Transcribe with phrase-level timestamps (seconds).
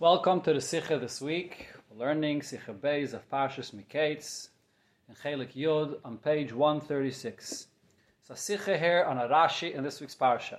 [0.00, 1.66] Welcome to the Sikha this week.
[1.90, 4.46] We're learning Sikha Beis of Parshas Miketz
[5.08, 7.66] in Chelik Yod on page 136.
[8.22, 10.58] So Sikha here on a Rashi in this week's Parsha.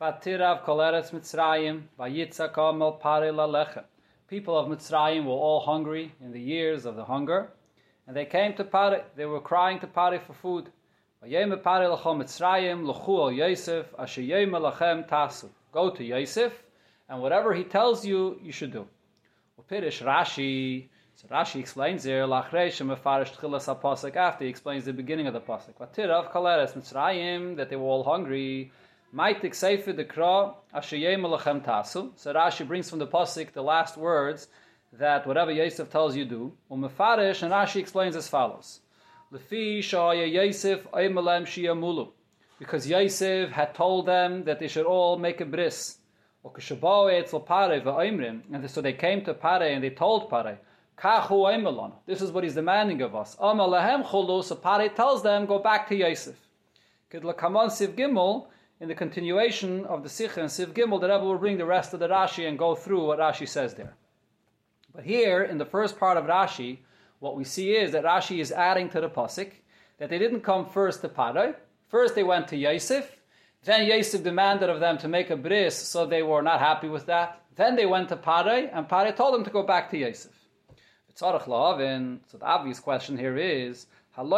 [0.00, 3.82] Vatirav koleretz Mitzrayim, vayitzaka mel pare lalechem.
[4.28, 7.48] People of Mitzrayim were all hungry in the years of the hunger,
[8.06, 9.02] and they came to Pare.
[9.16, 10.70] They were crying to Pare for food.
[11.24, 15.48] Vayem pare lachom Mitzrayim, luchu al Yosef, asher yem lachem tasu.
[15.72, 16.52] Go to Yosef,
[17.08, 18.86] and whatever he tells you, you should do.
[19.60, 25.26] Upirish Rashi, so Rashi explains here, Lachreish mefarish tchilas pasuk after he explains the beginning
[25.26, 25.74] of the pasuk.
[25.78, 28.72] Vatirav kaleres Mitzrayim, that they were all hungry.
[29.14, 32.12] Maitik sefer the kra ashayem lachem tasu.
[32.16, 34.48] So Rashi brings from the pasuk the last words
[34.94, 36.52] that whatever Yosef tells you do.
[36.70, 38.80] Umefarish, and Rashi explains as follows:
[39.32, 42.10] Lefi shaya Yosef aymalem shiyamulu,
[42.58, 45.98] because Yosef had told them that they should all make a bris.
[46.44, 46.62] And
[48.70, 50.58] so they came to Pare and they told Pare,
[52.06, 53.36] This is what he's demanding of us.
[53.38, 56.36] So Pare tells them, go back to Yosef.
[57.12, 61.94] In the continuation of the Sikh and Siv Gimel, the Rebbe will bring the rest
[61.94, 63.94] of the Rashi and go through what Rashi says there.
[64.92, 66.78] But here, in the first part of Rashi,
[67.20, 69.52] what we see is that Rashi is adding to the Pasik,
[69.98, 71.54] that they didn't come first to Pare.
[71.86, 73.21] First they went to Yosef,
[73.64, 77.06] then Yosef demanded of them to make a bris, so they were not happy with
[77.06, 77.40] that.
[77.54, 80.32] Then they went to Pare, and Pare told them to go back to Yosef.
[81.14, 83.86] So the obvious question here is,
[84.18, 84.28] el.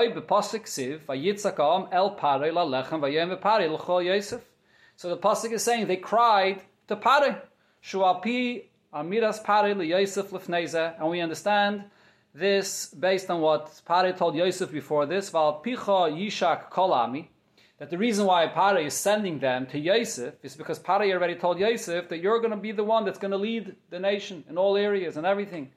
[4.96, 7.42] So the pasuk is saying they cried to Pare.
[7.82, 9.72] Shuapi amiras Pare
[10.98, 11.84] and we understand
[12.34, 15.30] this based on what Pare told Yosef before this.
[15.30, 17.28] Val picha yishak kolami
[17.78, 21.58] that the reason why Pare is sending them to Yosef is because Pare already told
[21.58, 24.56] Yosef that you're going to be the one that's going to lead the nation in
[24.56, 25.70] all areas and everything.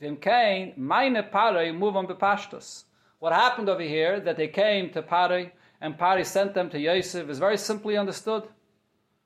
[0.00, 2.84] Vim kain, Pare move on bepashtos.
[3.18, 7.28] What happened over here, that they came to Pare and Pare sent them to Yosef,
[7.28, 8.48] is very simply understood.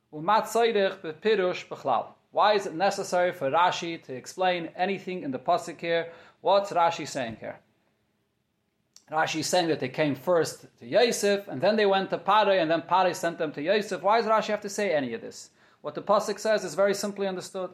[0.09, 0.41] Why
[2.53, 6.11] is it necessary for Rashi to explain anything in the pasuk here?
[6.41, 7.59] What's Rashi saying here?
[9.11, 12.59] Rashi is saying that they came first to Yosef, and then they went to Pare,
[12.59, 14.01] and then Pare sent them to Yosef.
[14.01, 15.49] Why does Rashi have to say any of this?
[15.81, 17.69] What the Pasuk says is very simply understood.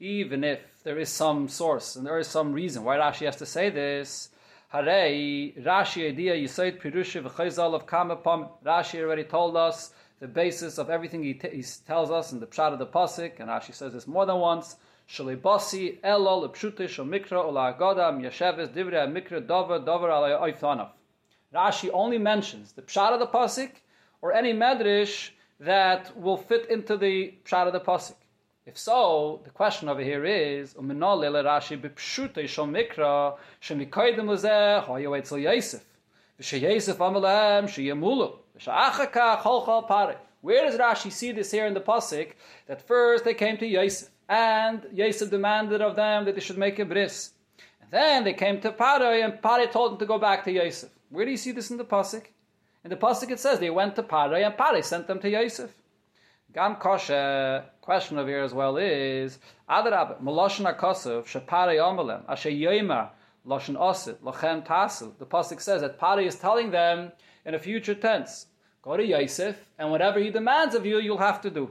[0.00, 3.46] Even if there is some source and there is some reason why Rashi has to
[3.46, 4.30] say this.
[4.72, 5.44] Rashi
[9.02, 12.72] already told us the basis of everything he, t- he tells us in the pshat
[12.72, 14.76] of the pasuk, and Rashi says this more than once.
[15.08, 20.90] Shalibasi elo lepshute shal mikra ola agoda miyasheves divrei mikra dover dover alay oifanov.
[21.54, 23.70] Rashi only mentions the pshat of the pasuk
[24.20, 25.30] or any medrash
[25.60, 28.16] that will fit into the pshat of the pasuk.
[28.66, 35.38] If so, the question over here is Rashi b'pshute shal mikra shemikoydim lezeh hoyo etzel
[35.38, 35.84] Yosef
[36.38, 40.18] v'sheyosef amalahem sheyemulu v'sha'achaka chol chol pare.
[40.42, 42.32] Where does Rashi see this here in the pasuk
[42.66, 44.10] that first they came to Yosef?
[44.28, 47.32] And Yosef demanded of them that they should make a bris.
[47.80, 50.90] And then they came to Pare, and Pare told them to go back to Yosef.
[51.10, 52.26] Where do you see this in the pasuk?
[52.84, 55.70] In the pasuk it says they went to Pare, and Pare sent them to Yosef.
[56.52, 63.10] Gam kosher question over here as well is Adarab Maloshan Akosov Shapare Omelem Asher Yomer
[63.46, 65.12] Loshan Osit Lochem Tasu.
[65.18, 67.12] The pasuk says that Pare is telling them
[67.44, 68.46] in a future tense,
[68.82, 71.70] go to Yosef, and whatever he demands of you, you'll have to do.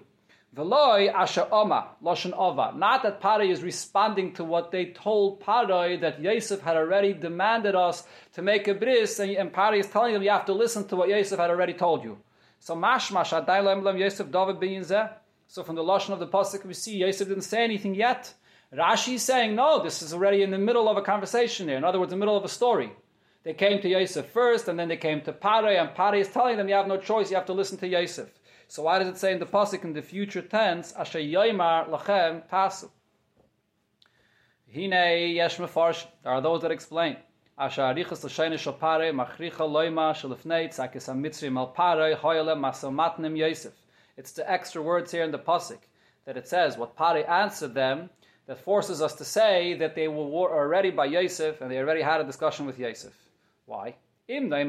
[0.56, 2.74] Veloy asher oma loshen ova.
[2.76, 7.76] Not that Paray is responding to what they told Paray that Yosef had already demanded
[7.76, 8.04] us
[8.34, 11.10] to make a bris, and, and is telling them you have to listen to what
[11.10, 12.18] Yosef had already told you.
[12.60, 14.84] So mashmash adaylam lam Yosef David bin
[15.48, 18.34] So from the loshen of the pasuk we see Yosef didn't say anything yet.
[18.74, 21.78] Rashi is saying no, this is already in the middle of a conversation here.
[21.78, 22.92] In other words, the middle of a story.
[23.44, 26.58] They came to Yosef first, and then they came to Paray, and Paray is telling
[26.58, 28.28] them you have no choice, you have to listen to Yosef.
[28.70, 32.48] So why does it say in the pasuk in the future tense, Asher Yoimar Lachem
[32.50, 32.90] Tasu?
[34.74, 36.06] Hine Yesh Mefarsh.
[36.24, 37.16] There are those that explain.
[37.58, 43.74] Asher Arichas L'Shayne Shopare Machricha Loima Shalifnei Tzakis HaMitzri Malpare Hoyle Masomatnim Yosef.
[44.18, 45.80] It's the extra words here in the pasuk
[46.26, 48.10] that it says what Pare answered them
[48.48, 52.20] that forces us to say that they were already by Yosef and they already had
[52.20, 53.14] a discussion with Yosef.
[53.66, 53.96] Why?
[54.28, 54.66] If we're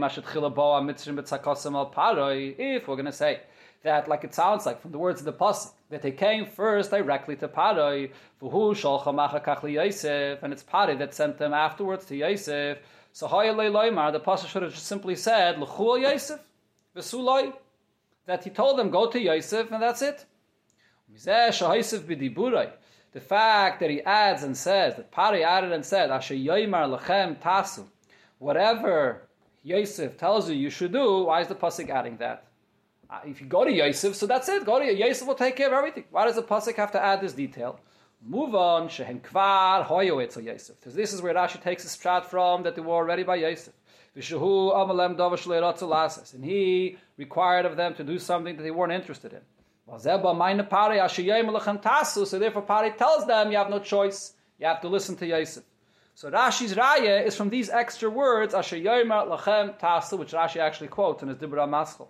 [2.94, 3.40] going to say
[3.82, 6.90] that, like it sounds like from the words of the pasuk, that they came first
[6.90, 8.10] directly to Paroi,
[10.42, 12.78] and it's Paroi that sent them afterwards to Yosef.
[13.12, 16.40] So the pasuk should have just simply said L'chul Yosef,
[18.26, 20.26] that he told them go to Yosef, and that's it.
[23.10, 27.40] The fact that he adds and says, that Pari added and said, Asher Yoimar Lechem
[27.40, 27.86] Tasu,
[28.38, 29.22] whatever
[29.62, 32.44] Yosef tells you you should do, why is the Pasuk adding that?
[33.10, 34.66] Uh, if you go to Yosef, so that's it.
[34.66, 36.05] Go to Yosef will take care of everything.
[36.10, 37.81] Why does the Pasuk have to add this detail?
[38.22, 40.78] Move on, Shehen Kvar Hoyo Yosef.
[40.78, 43.72] Because this is where Rashi takes his shot from that they were already by Yosef.
[44.14, 44.25] And
[46.44, 49.40] he required of them to do something that they weren't interested in.
[49.99, 50.08] So
[52.38, 54.34] therefore Pari tells them you have no choice.
[54.58, 55.64] You have to listen to Yosef.
[56.14, 61.22] So Rashi's raya is from these extra words, Asher Yomer Lachem which Rashi actually quotes
[61.22, 62.08] in his Dibra Maschel.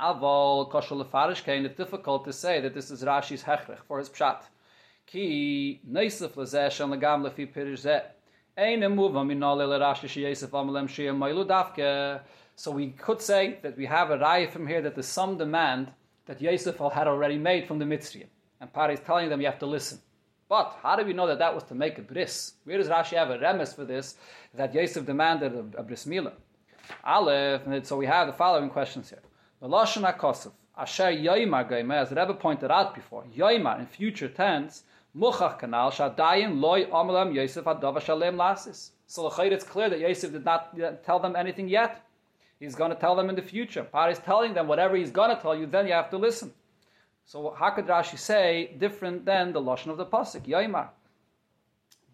[0.00, 4.10] Aval Koshel Lefarish Kain, it's difficult to say that this is Rashi's Hechrech for his
[4.10, 4.42] Pshat.
[5.06, 8.02] Ki Neisef Lezeh Shem Legam Lefi Pirish Zeh.
[12.56, 15.92] So we could say that we have a raya from here that there's some demand
[16.26, 18.26] that Yosef had already made from the Mitzrayim.
[18.60, 20.00] And Pari is telling them you have to listen.
[20.48, 22.54] But how do we know that that was to make a bris?
[22.64, 24.16] Where does Rashi have a remes for this?
[24.54, 26.32] That Yosef demanded a, a bris milah.
[27.04, 29.22] Aleph, and so we have the following questions here.
[29.66, 34.84] The Lashon HaKosov, Asher as Rebbe pointed out before, Yoimar in future tense,
[35.18, 38.90] Muchach Kanal Shadayin Loy Amalam Yosef Adava Shalem Lasis.
[39.08, 42.06] So it's clear that Yosef did not tell them anything yet.
[42.60, 43.82] He's going to tell them in the future.
[43.82, 46.52] Par is telling them whatever he's going to tell you, then you have to listen.
[47.24, 50.90] So how could Rashi say different than the lashon of the pasuk Yoimar?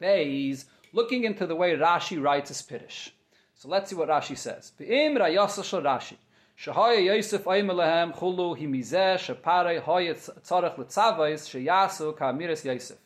[0.01, 0.65] Beis
[0.95, 3.11] looking into the way Rashi writes his pirish.
[3.57, 4.73] So let's see what Rashi says.
[4.81, 6.17] Rashi.
[6.59, 12.99] Shahaya Yosef Aimelahem Chulu Himizeh Shapare Hoyet Tzarech Letzavais Sheyasu Kamiris Yosef.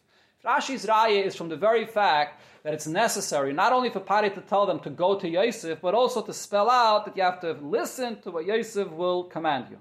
[0.45, 4.41] Rashi's raya is from the very fact that it's necessary not only for Pari to
[4.43, 7.53] tell them to go to Yosef, but also to spell out that you have to
[7.55, 9.79] listen to what Yosef will command you.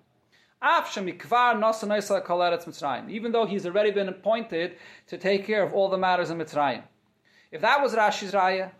[3.10, 4.78] Even though he's already been appointed
[5.08, 6.84] to take care of all the matters in Mitzrayim.
[7.52, 8.72] If that was Rashi's raya,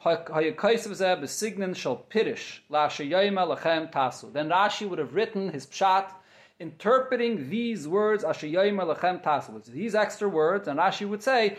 [4.34, 6.12] then Rashi would have written his pshat
[6.60, 9.64] interpreting these words lachem tasu.
[9.66, 11.58] these extra words, and Rashi would say,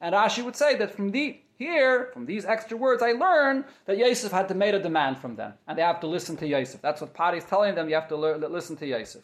[0.00, 3.98] and Rashi would say that from the here, from these extra words, I learn that
[3.98, 6.80] Yosef had to make a demand from them, and they have to listen to Yosef.
[6.80, 7.88] That's what Pari is telling them.
[7.88, 9.22] You have to learn, listen to Yosef.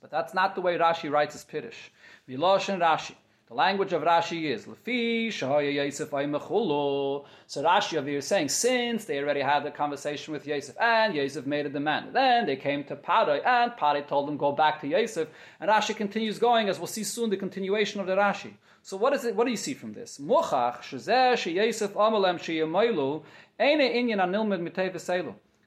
[0.00, 1.92] But that's not the way Rashi writes his.
[2.28, 3.14] Milosh and Rashi.
[3.48, 7.24] The language of Rashi is Lefi Shahaya Yosef Aimachulu.
[7.46, 11.14] So Rashi over here is saying since they already had a conversation with Yosef and
[11.14, 12.14] Yosef made a demand.
[12.14, 15.28] Then they came to Parai and Parai told them go back to Yosef.
[15.60, 18.52] And Rashi continues going as we'll see soon the continuation of the Rashi.
[18.82, 19.34] So what is it?
[19.34, 20.18] What do you see from this?
[20.18, 23.22] Muchach Shezeh Sheyosef Amalem Sheyamaylu
[23.58, 24.60] Eine Inyan Anilmed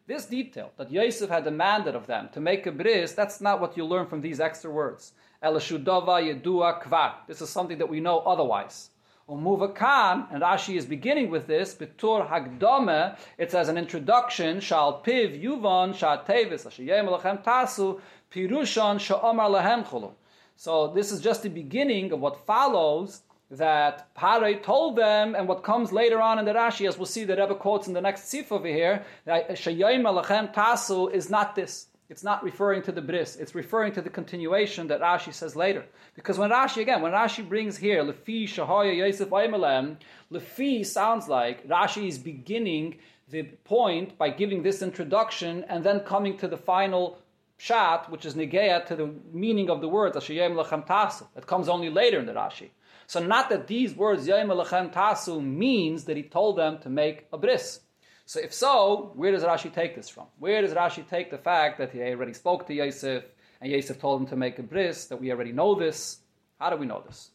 [0.08, 3.78] This detail that Yosef had demanded of them to make a bris, that's not what
[3.78, 5.14] you learn from these extra words.
[5.44, 7.14] Yedua.
[7.28, 8.90] This is something that we know otherwise.
[9.30, 15.42] Umuvakan, and Rashi is beginning with this, Bitur Hagdome, it's as an introduction, Shal Piv
[15.42, 18.02] Yuvan Shal Tevis, Ashiyem Lachem Tasu,
[18.32, 20.12] Pirushan Sha'omar Chulu.
[20.56, 23.22] So this is just the beginning of what follows
[23.52, 27.26] that Pare told them, and what comes later on in the Rashi, as we'll see
[27.26, 31.54] the Rebbe quotes in the next sif over here, that Shayim Alachem Tasu is not
[31.54, 31.88] this.
[32.10, 33.38] It's not referring to the bris.
[33.38, 35.86] It's referring to the continuation that Rashi says later.
[36.14, 39.98] Because when Rashi, again, when Rashi brings here, Lefi Shahaya Yosef Aimelem,
[40.32, 42.98] Lefi sounds like Rashi is beginning
[43.30, 47.18] the point by giving this introduction and then coming to the final
[47.58, 51.26] shat, which is negeya to the meaning of the words, Ashayim Lachem Tasu.
[51.36, 52.72] That comes only later in the Rashi.
[53.12, 57.26] So not that these words, Yayim Lachem Tasu, means that he told them to make
[57.34, 57.82] a bris.
[58.26, 60.28] So if so, where does Rashi take this from?
[60.40, 63.26] Where does Rashi take the fact that he already spoke to Yosef
[63.60, 66.20] and Yosef told him to make a bris, that we already know this?
[66.58, 67.32] How do we know this?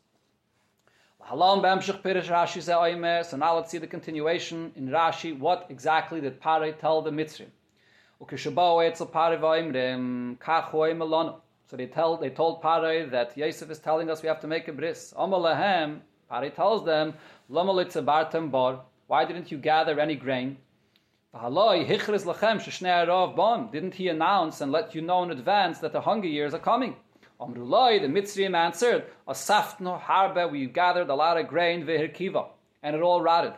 [1.29, 1.37] So
[3.37, 5.39] now let's see the continuation in Rashi.
[5.39, 7.51] What exactly did Pare tell the Mitzrim?
[11.69, 14.69] So they, tell, they told Pare that Yosef is telling us we have to make
[14.69, 15.13] a bris.
[15.17, 17.15] Pare tells them,
[17.49, 18.81] bar.
[19.09, 20.59] Why didn't you gather any grain?
[21.35, 21.95] Didn't
[23.95, 26.97] he announce and let you know in advance that the hunger years are coming?
[27.41, 32.49] Amrulai, the Mitzrayim answered, Asafno harbe, we gathered a lot of grain, vehirkiva,
[32.83, 33.53] and it all rotted.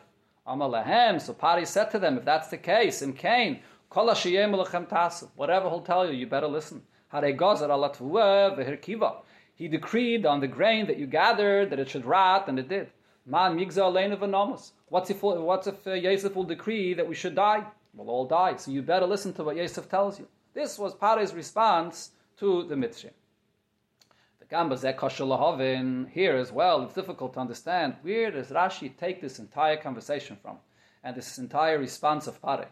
[0.46, 3.60] Amalahem, so Pari said to them, if that's the case, in Cain,
[3.90, 6.82] whatever he'll tell you, you better listen.
[7.10, 7.18] He
[9.68, 12.90] decreed on the grain that you gathered that it should rot, and it did.
[13.26, 13.58] Man
[14.88, 17.64] What's if, what's if uh, Yosef will decree that we should die?
[17.94, 18.56] We'll all die.
[18.56, 20.26] So you better listen to what Yosef tells you.
[20.54, 22.76] This was Pare's response to the
[24.76, 30.38] Zekashalahavin here as well, it's difficult to understand where does Rashi take this entire conversation
[30.40, 30.56] from
[31.04, 32.68] and this entire response of Pare.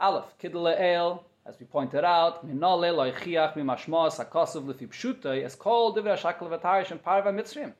[0.00, 6.18] Aleph, Kidle El, as we pointed out, Minole Loichiach Mimashmos Akosov Lefipshutai, is called Divra
[6.18, 7.72] Shakal Vatarish and Parva Mitzrayim.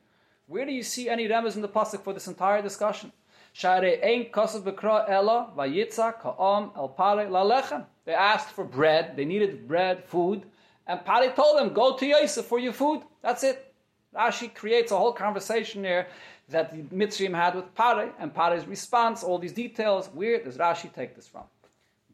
[0.47, 3.11] Where do you see any remes in the pasuk for this entire discussion?
[3.53, 7.85] Share ein kosov bekra ella vayitza ka'am el pare lalechem.
[8.05, 9.15] They asked for bread.
[9.15, 10.45] They needed bread, food,
[10.87, 13.71] and Pari told them, "Go to Yosef for your food." That's it.
[14.15, 16.07] Rashi creates a whole conversation here
[16.47, 20.09] that the Mitzrayim had with Pari, and Pari's response, all these details.
[20.11, 21.43] Where does Rashi take this from?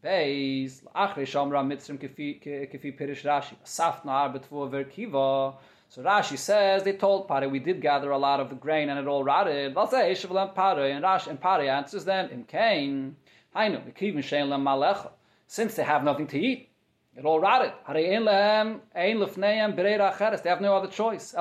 [0.06, 5.56] Beis achre shamra Mitzrayim kefi pirish Rashi safna arbetvu verkiva.
[5.90, 9.00] So Rashi says they told Pare we did gather a lot of the grain and
[9.00, 9.66] it all rotted.
[9.66, 13.16] And Rashi and Pare answers them in Cain.
[15.48, 16.70] Since they have nothing to eat,
[17.18, 17.72] it all rotted.
[17.92, 18.20] They
[20.50, 21.34] have no other choice.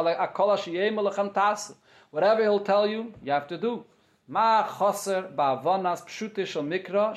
[2.10, 3.84] Whatever he'll tell you, you have to do.
[4.26, 7.14] Ma pshute shel mikra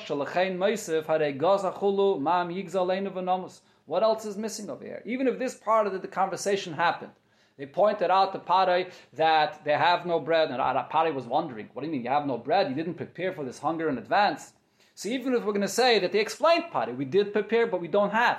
[1.38, 3.60] gaza chulu ma'am yigza leinu v'nomus.
[3.86, 5.02] What else is missing over here?
[5.06, 7.12] Even if this part of the conversation happened,
[7.56, 10.60] they pointed out to Pare that they have no bread, and
[10.90, 12.68] Pare was wondering, what do you mean you have no bread?
[12.68, 14.52] You didn't prepare for this hunger in advance.
[14.94, 17.80] So even if we're going to say that they explained Pare, we did prepare, but
[17.80, 18.38] we don't have.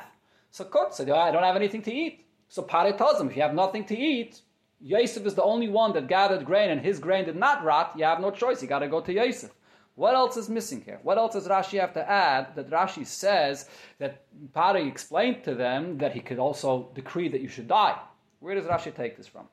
[0.51, 2.25] So Kurt said, I don't have anything to eat.
[2.47, 4.41] So Pare tells them, if you have nothing to eat,
[4.81, 7.93] Yosef is the only one that gathered grain, and his grain did not rot.
[7.97, 8.61] You have no choice.
[8.61, 9.51] You got to go to Yosef.
[9.95, 10.99] What else is missing here?
[11.03, 15.97] What else does Rashi have to add that Rashi says that Pari explained to them
[15.97, 17.99] that he could also decree that you should die?
[18.39, 19.49] Where does Rashi take this from?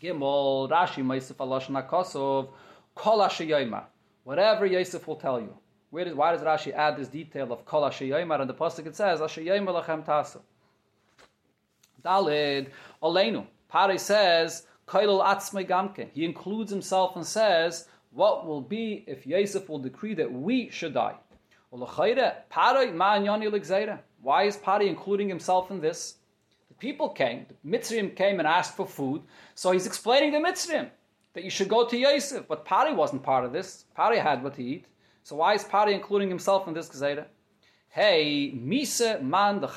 [0.00, 2.48] Gimel, Rashi, Meisef Alosh Nakosov,
[2.94, 3.84] Kol Yoimar.
[4.24, 5.54] Whatever Yosef will tell you.
[5.90, 8.40] Where does, why does Rashi add this detail of Kol Yoimar?
[8.40, 10.40] And the Pasuk it says, Asher Yoimar Lachem Tasu.
[12.02, 12.70] Dalid,
[13.02, 13.46] Oleinu.
[13.68, 16.08] Pari says, Kailul Atzmei Gamke.
[16.12, 20.94] He includes himself and says, what will be if Yosef will decree that we should
[20.94, 21.16] die?
[21.70, 22.06] Why
[24.44, 26.14] is Pari including himself in this?
[26.68, 29.22] The people came, the Mitzrayim came and asked for food,
[29.54, 30.88] so he's explaining to Mitzrayim
[31.34, 32.48] that you should go to Yosef.
[32.48, 33.84] But Pari wasn't part of this.
[33.94, 34.86] Pari had what to eat.
[35.22, 37.26] So why is Pari including himself in this Gezerah?
[37.90, 39.68] Hey, Misa man the.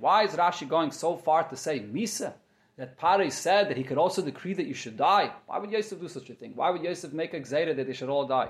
[0.00, 2.34] Why is Rashi going so far to say Misa?
[2.80, 5.30] That Pari said that he could also decree that you should die.
[5.44, 6.52] Why would Yosef do such a thing?
[6.54, 8.48] Why would Yosef make a gzeira that they should all die?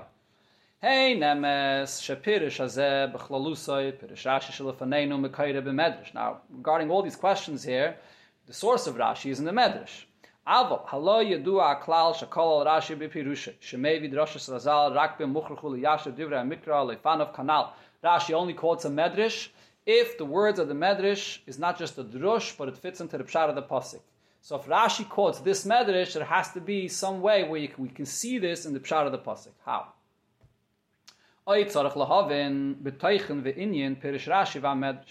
[0.81, 6.13] Hey nemes shapirish hazeh b'chlalusay pirish Rashi shalafanenu mekayre b'medrash.
[6.13, 7.97] Now, regarding all these questions here,
[8.47, 10.05] the source of Rashi is in the Medrash.
[10.47, 16.95] Avo halo yedua aklal shakol Rashi b'pirusha shemei vidrashas razal rak b'muchruchu liyashav divra mikra
[16.95, 17.71] lefanav kanal.
[18.01, 19.49] Rashi only quotes a Medrash
[19.85, 23.17] if the words of the Medrash is not just a drush, but it fits into
[23.17, 23.99] the pshat of the pasuk.
[24.43, 27.89] So if Rashi quotes this medrash, there has to be some way where can, we
[27.89, 29.51] can see this in the pshat of the pasuk.
[29.63, 29.93] How?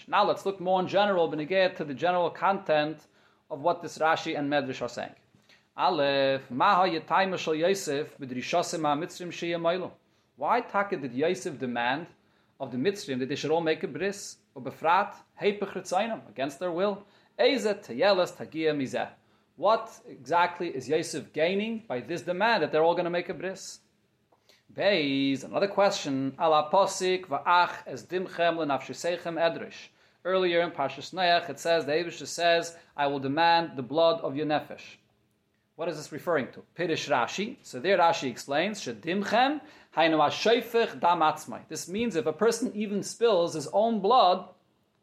[0.07, 3.05] Now let's look more in general, get to the general content
[3.49, 5.15] of what this Rashi and Medrash are saying.
[5.77, 8.17] Aleph, Yosef
[8.97, 9.91] mitzrim
[10.35, 12.07] Why taka did Yosef demand
[12.59, 15.13] of the mitzrim that they should all make a bris, or befrat,
[16.29, 17.05] against their will?
[17.39, 19.09] Ezet teyelas tagia mizeh.
[19.61, 23.33] What exactly is Yosef gaining by this demand that they're all going to make a
[23.35, 23.77] bris?
[24.75, 26.33] Beis, another question.
[26.39, 29.89] Ala posik va'ach es dimchem lenafshisechem edrish.
[30.25, 34.35] Earlier in Parshas Noach, it says, the Abish says, I will demand the blood of
[34.35, 34.97] your nefesh.
[35.75, 36.63] What is this referring to?
[36.75, 37.57] Pirish Rashi.
[37.61, 39.61] So there Rashi explains, Shedimchem,
[39.95, 41.59] hainu atzmai.
[41.69, 44.43] This means if a person even spills his own blood,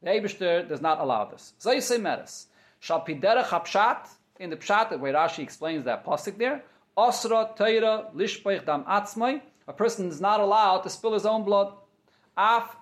[0.03, 1.53] the Abishter does not allow this.
[1.61, 2.47] Zayse meres.
[2.81, 6.63] Shal piderech hapshat, in the pshat, way Rashi explains that pasuk there,
[6.97, 11.75] Osra teira lishpeich dam atzmai, a person is not allowed to spill his own blood.
[12.37, 12.77] Af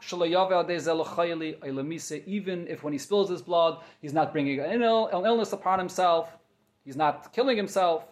[2.26, 6.36] even if when he spills his blood, he's not bringing an illness upon himself,
[6.84, 8.04] he's not killing himself.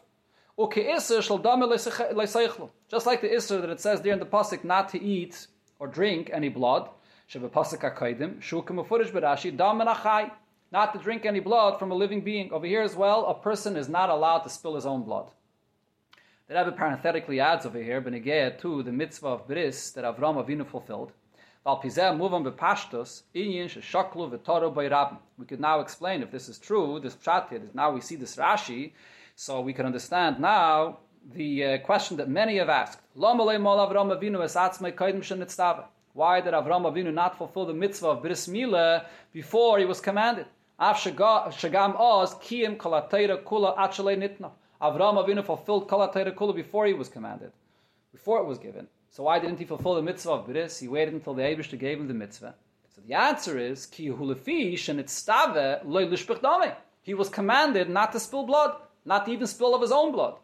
[0.56, 1.42] Just like
[3.20, 5.48] the Isser that it says there in the pasuk not to eat
[5.78, 6.88] or drink any blood.
[10.74, 12.50] Not to drink any blood from a living being.
[12.52, 15.30] Over here as well, a person is not allowed to spill his own blood.
[16.48, 20.66] The Rebbe parenthetically adds over here, Benegea to the mitzvah of bris that Avram Avinu
[20.66, 21.12] fulfilled.
[25.38, 28.94] We could now explain if this is true, this pshat now we see this Rashi,
[29.36, 30.98] so we can understand now
[31.34, 32.98] the uh, question that many have asked.
[33.14, 33.36] Why
[36.40, 40.46] did Avram Avinu not fulfill the mitzvah of Bris Milah before he was commanded?
[40.80, 44.50] Shagam Oz Kiyim Kalatera Kula Achale Nitna.
[44.82, 47.52] Avram Avinu fulfilled Kalatera Kula before he was commanded,
[48.12, 48.88] before it was given.
[49.10, 50.80] So why didn't he fulfill the mitzvah of Bris?
[50.80, 52.54] He waited until the Abishter gave him the mitzvah.
[52.88, 56.08] So the answer is Ki Hulefish and Stave Loy
[57.02, 60.34] He was commanded not to spill blood, not to even spill of his own blood.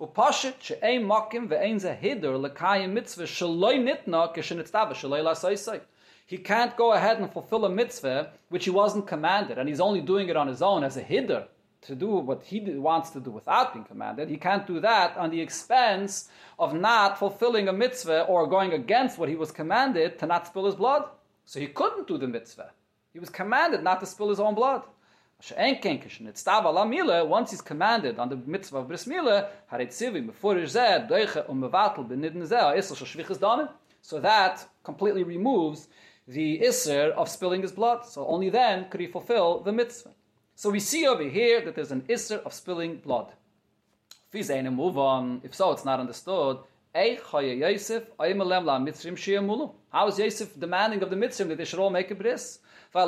[0.00, 5.80] Upashit she'ein makim ve'ein ze hider lekayim mitzvah shaloi nitna kishenitztava shaloi lasaisai.
[6.28, 10.02] He can't go ahead and fulfill a mitzvah which he wasn't commanded, and he's only
[10.02, 11.48] doing it on his own as a hider
[11.80, 14.28] to do what he wants to do without being commanded.
[14.28, 19.16] He can't do that on the expense of not fulfilling a mitzvah or going against
[19.16, 21.04] what he was commanded to not spill his blood.
[21.46, 22.72] So he couldn't do the mitzvah.
[23.14, 24.82] He was commanded not to spill his own blood.
[27.30, 29.08] Once he's commanded on the mitzvah of bris
[34.02, 35.88] so that completely removes
[36.28, 38.04] the isser of spilling his blood.
[38.04, 40.12] So only then could he fulfill the mitzrim.
[40.54, 43.32] So we see over here that there's an isser of spilling blood.
[44.32, 45.40] move on.
[45.42, 46.58] If so, it's not understood.
[46.94, 47.40] How
[50.08, 52.58] is Yosef demanding of the mitzvah that they should all make a bris?
[52.92, 53.06] So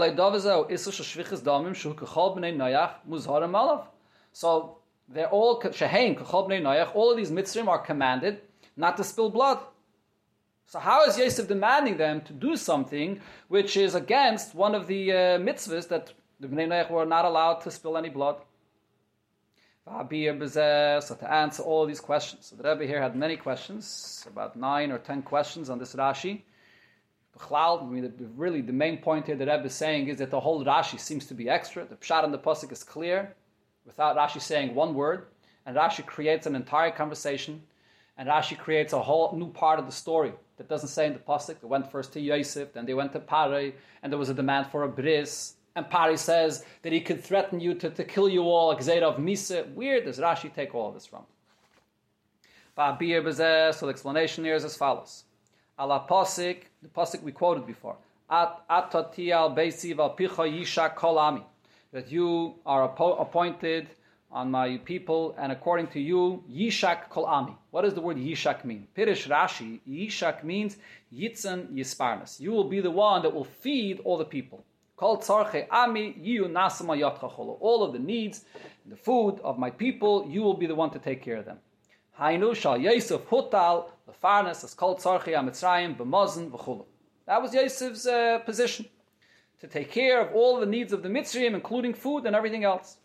[5.09, 5.63] they're all.
[6.95, 8.41] All of these mitzvahs are commanded
[8.77, 9.59] not to spill blood.
[10.71, 15.11] So how is Yosef demanding them to do something which is against one of the
[15.11, 18.37] uh, mitzvahs that the bnei noyach were not allowed to spill any blood?
[19.85, 24.93] So to answer all these questions, so the Rebbe here had many questions, about nine
[24.93, 26.43] or ten questions on this Rashi.
[27.53, 30.65] I mean, really the main point here that Rebbe is saying is that the whole
[30.65, 31.85] Rashi seems to be extra.
[31.85, 33.35] The pshat in the pasuk is clear,
[33.85, 35.27] without Rashi saying one word,
[35.67, 37.61] and Rashi creates an entire conversation,
[38.17, 41.19] and Rashi creates a whole new part of the story that doesn't say in the
[41.19, 41.59] pasuk.
[41.59, 44.67] They went first to Yosef, then they went to Pari, and there was a demand
[44.67, 45.55] for a bris.
[45.75, 49.17] And Pari says that he could threaten you to, to kill you all, Zayda of
[49.17, 49.73] Misa.
[49.73, 51.23] Where does Rashi take all of this from?
[52.77, 55.25] So the explanation here is as follows
[55.81, 57.97] ala posik, the posik we quoted before.
[58.29, 61.43] At atati al beisi val picha yisha kolami.
[61.93, 63.89] That you are appointed
[64.33, 67.57] on my people, and according to you, yishak kolami.
[67.71, 68.87] What does the word yishak mean?
[68.97, 70.77] Pirish Rashi, yishak means
[71.13, 72.41] yitzan yisparnas.
[72.41, 74.65] You will be the one that will feed all the people.
[74.97, 75.23] Kol
[75.71, 76.15] ami
[77.61, 78.45] All of the needs,
[78.87, 81.59] the food of my people, you will be the one to take care of them.
[82.19, 86.85] Hainu shal Yosef hutal lefarnes as kol tzarchi amitzrayim b'mazon v'chulu.
[87.27, 88.87] That was Yosef's uh, position
[89.61, 92.97] to take care of all the needs of the Mitzrayim, including food and everything else.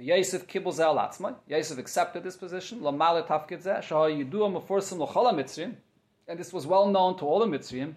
[0.00, 1.34] The Yosef kibbul zel atzmai.
[1.46, 2.80] Yosef accepted this position.
[2.80, 5.76] Lamale tafkid zeh shahar yidua meforsim l'chol Mitzrayim
[6.30, 7.94] and this was well known to all the Mitzrayim,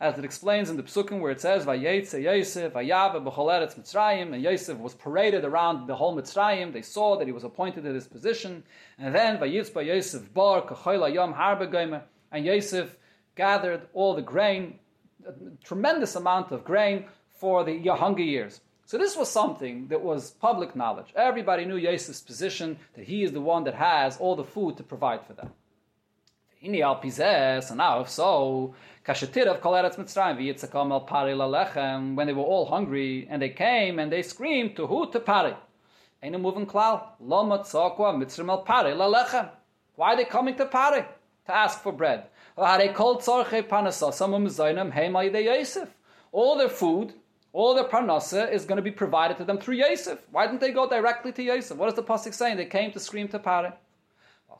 [0.00, 4.42] as it explains in the Psukim where it says, Vayetze Yosef, Vayave B'choleretz Mitzrayim, and
[4.42, 6.74] Yosef was paraded around the whole Mitzrayim.
[6.74, 8.62] They saw that he was appointed to this position.
[8.98, 12.96] And then Vayitzba Yosef Bar Kachoyla Yom Harbe and Yosef
[13.34, 14.78] gathered all the grain,
[15.26, 15.32] a
[15.64, 17.06] tremendous amount of grain
[17.38, 18.60] for the hunger years.
[18.86, 21.06] So this was something that was public knowledge.
[21.16, 24.82] Everybody knew Yosef's position, that he is the one that has all the food to
[24.82, 25.50] provide for them.
[26.60, 28.74] in And now if so,
[29.06, 33.98] Kashatirov Kalerat's Mitsraim, Vietzaka Mal Pare Lalechem, when they were all hungry, and they came
[33.98, 35.10] and they screamed to who?
[35.12, 35.54] To Pari.
[36.22, 37.02] Ain't moving klal.
[39.96, 41.04] Why are they coming to Pari?
[41.46, 42.24] To ask for bread.
[46.32, 47.14] All their food
[47.54, 50.18] all their parnasa is going to be provided to them through Yosef.
[50.32, 51.78] Why didn't they go directly to Yosef?
[51.78, 52.56] What is the pasuk saying?
[52.56, 53.74] They came to scream to Pare.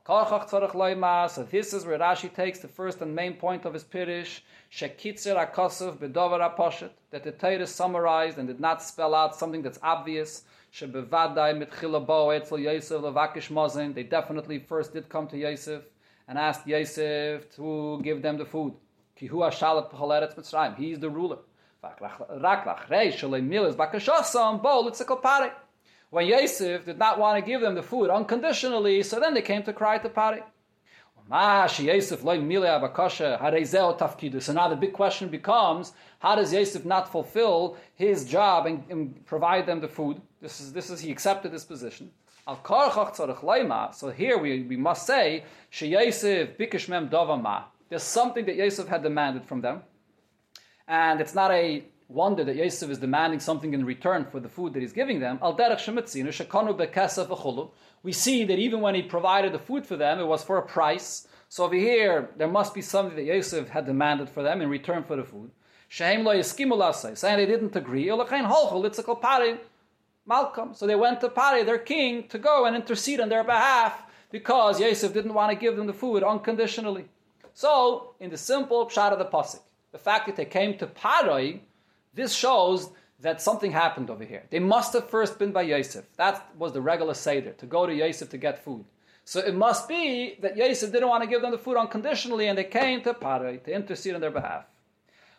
[0.06, 5.34] So this is where Rashi takes the first and main point of his pirish, shekitzer
[5.34, 10.44] akosov bedover aposhet, that the Torah summarized and did not spell out something that's obvious.
[10.72, 13.92] Shebevadai mitchila bo etzel Yosef levakish mozen.
[13.94, 15.82] They definitely first did come to Yosef
[16.28, 18.74] and asked Yosef to give them the food.
[19.18, 20.76] Kihu ashalat.
[20.76, 21.38] He's the ruler.
[26.10, 29.64] When Yosef did not want to give them the food unconditionally, so then they came
[29.64, 30.42] to cry to Pari.
[34.40, 39.26] So now the big question becomes, how does Yosef not fulfill his job and, and
[39.26, 40.20] provide them the food?
[40.40, 42.12] This is, this is, he accepted this position.
[42.46, 45.44] So here we, we must say,
[47.88, 49.82] there's something that Yosef had demanded from them
[50.88, 54.72] and it's not a wonder that Yosef is demanding something in return for the food
[54.74, 55.38] that he's giving them.
[58.02, 60.62] We see that even when he provided the food for them, it was for a
[60.62, 61.26] price.
[61.48, 65.04] So over here, there must be something that Yosef had demanded for them in return
[65.04, 65.50] for the food.
[65.88, 68.10] Shehem saying they didn't agree.
[70.26, 70.74] Malcolm.
[70.74, 74.80] So they went to Pari, their king, to go and intercede on their behalf because
[74.80, 77.04] Yosef didn't want to give them the food unconditionally.
[77.52, 79.60] So, in the simple pshat of the pasuk,
[79.94, 81.60] the fact that they came to Parai,
[82.14, 84.42] this shows that something happened over here.
[84.50, 86.04] They must have first been by Yosef.
[86.16, 88.84] That was the regular seder, to go to Yosef to get food.
[89.24, 92.58] So it must be that Yosef didn't want to give them the food unconditionally, and
[92.58, 94.64] they came to Parai to intercede on their behalf.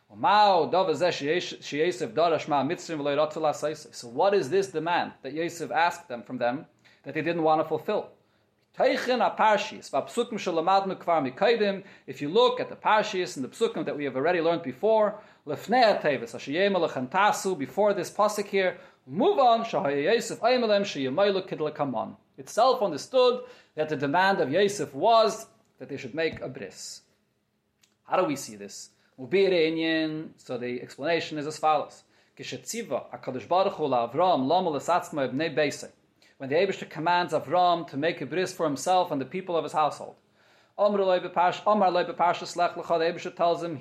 [0.09, 0.15] So
[4.07, 6.65] what is this demand that Yosef asked them from them
[7.03, 8.14] that they didn't want to fulfill?
[8.77, 9.07] If
[12.21, 15.79] you look at the parshis and the psukim that we have already learned before, before
[17.93, 19.65] this pasuk here, move on.
[22.37, 25.47] Itself understood that the demand of Yosef was
[25.79, 27.03] that they should make a bris.
[28.03, 28.89] How do we see this?
[29.17, 32.03] So the explanation is as follows.
[36.37, 39.63] When the Abishter commands Avram to make a bris for himself and the people of
[39.63, 40.15] his household.
[40.77, 41.59] Omar tells
[43.63, 43.79] him,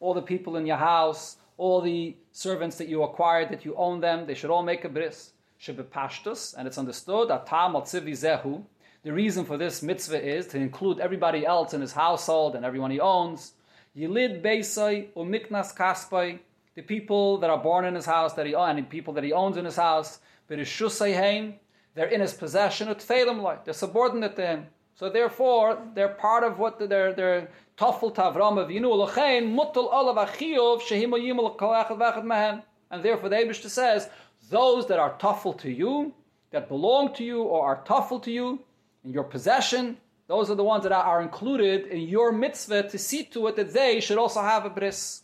[0.00, 4.00] All the people in your house, all the servants that you acquired, that you own
[4.00, 5.32] them, they should all make a bris.
[5.58, 8.62] Shebepashtus, and it's understood, Atam al zehu,
[9.04, 12.90] the reason for this mitzvah is to include everybody else in his household and everyone
[12.90, 13.54] he owns.
[13.96, 16.40] Beisai Umiknas Kaspai,
[16.74, 19.24] the people that are born in his house that he owns, and the people that
[19.24, 24.66] he owns in his house, they're in his possession, they're subordinate to him.
[24.94, 31.18] So therefore, they're part of what they're tafel tavram avinu lochein mutal olav achiyov shehimo
[31.18, 32.62] yimol kolachad vachad mahen.
[32.90, 34.08] And therefore, the Eibushter says,
[34.50, 36.12] those that are tafel to you,
[36.50, 38.60] that belong to you or are tafel to you,
[39.04, 39.96] in your possession,
[40.28, 43.72] those are the ones that are included in your mitzvah to see to it that
[43.72, 45.22] they should also have a bris.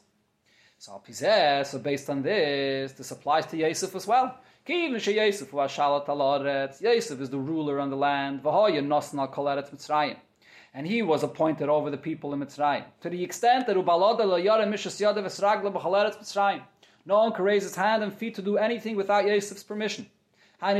[0.80, 1.02] So,
[1.64, 4.38] so based on this, this applies to Yosef as well.
[4.64, 5.08] Yosef
[7.20, 8.40] is the ruler on the land.
[10.74, 12.84] And he was appointed over the people in Mitzrayim.
[13.00, 13.74] To the extent that
[17.06, 20.06] no one can raise his hand and feet to do anything without Yosef's permission.
[20.60, 20.74] They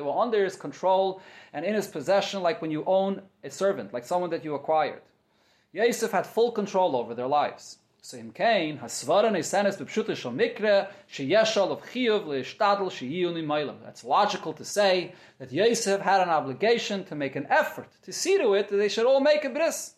[0.00, 1.20] were under his control
[1.52, 5.02] and in his possession, like when you own a servant, like someone that you acquired.
[5.78, 7.78] Yosef had full control over their lives.
[8.02, 13.76] So in Cain, hasvara nesenes b'pshuta shel mikra sheyeshal of chiyuv leishtadl sheyiyu nimaylam.
[13.84, 18.38] That's logical to say that Yosef had an obligation to make an effort to see
[18.38, 19.94] to it that they should all make a bris.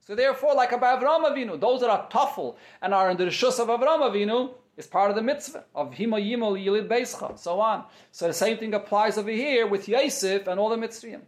[0.00, 3.68] So therefore, like Avraham Avinu, those that are tuffle and are under the shus of
[3.68, 7.84] Avraham Avinu, is part of the mitzvah of Hima Yimel Yilid Beischa, so on.
[8.10, 11.20] So the same thing applies over here with Yosef and all the mitzrim.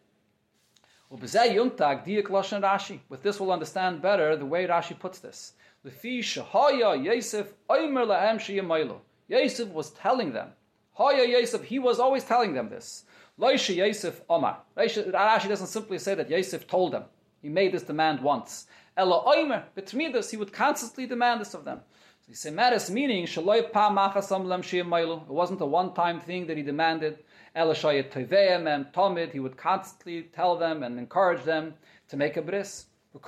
[1.20, 1.32] With
[3.22, 5.52] this, we'll understand better the way Rashi puts this.
[9.28, 10.48] Yosef was telling them.
[10.94, 13.04] Haya Yosef, he was always telling them this.
[13.38, 14.58] Yosef Omar.
[14.76, 17.04] Rashi doesn't simply say that Yosef told them.
[17.42, 18.66] He made this demand once.
[18.96, 19.64] Ella Oimer,
[20.12, 21.80] this, he would constantly demand this of them.
[22.22, 22.54] So he said,
[22.90, 23.44] meaning, It
[25.28, 27.18] wasn't a one-time thing that he demanded.
[27.56, 28.86] Elashayat toveim and.
[29.32, 31.74] He would constantly tell them and encourage them
[32.08, 32.86] to make a bris.
[33.14, 33.22] And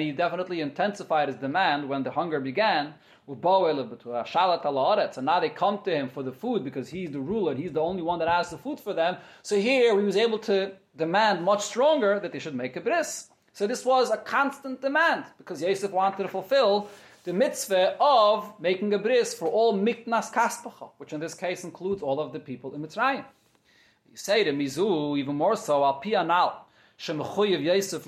[0.00, 2.94] he definitely intensified his demand when the hunger began.
[3.26, 3.64] And now
[5.40, 8.18] they come to him for the food because he's the ruler, he's the only one
[8.20, 9.16] that has the food for them.
[9.42, 13.30] So here he was able to demand much stronger that they should make a bris.
[13.52, 16.88] So this was a constant demand because Yosef wanted to fulfill
[17.24, 22.02] the mitzvah of making a bris for all miknas kaspacha, which in this case includes
[22.02, 23.24] all of the people in Mitzrayim.
[24.10, 26.52] You say to Mizu even more so al pianal.
[26.98, 28.04] Yosef